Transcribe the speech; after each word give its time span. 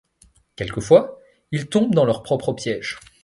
Quelquefois, 0.55 1.19
ils 1.51 1.67
tombent 1.67 1.93
dans 1.93 2.05
leur 2.05 2.23
propre 2.23 2.53
piège. 2.53 2.97